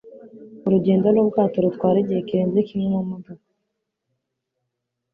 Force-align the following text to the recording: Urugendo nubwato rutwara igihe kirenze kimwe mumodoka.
Urugendo 0.65 1.07
nubwato 1.09 1.55
rutwara 1.65 1.97
igihe 2.03 2.21
kirenze 2.27 2.59
kimwe 2.67 2.87
mumodoka. 2.93 3.49